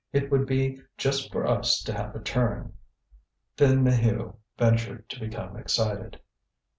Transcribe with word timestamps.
it 0.11 0.31
would 0.31 0.47
be 0.47 0.81
just 0.97 1.31
for 1.31 1.45
us 1.45 1.79
to 1.83 1.93
have 1.93 2.15
a 2.15 2.19
turn." 2.19 2.73
Then 3.55 3.83
Maheu 3.83 4.35
ventured 4.57 5.07
to 5.09 5.19
become 5.19 5.55
excited. 5.55 6.19